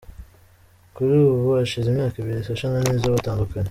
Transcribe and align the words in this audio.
Kuri 0.95 1.11
ubu 1.33 1.47
hashize 1.57 1.85
imyaka 1.89 2.15
ibiri 2.17 2.45
Sacha 2.47 2.67
na 2.73 2.79
Nizzo 2.83 3.07
batandukanye. 3.15 3.59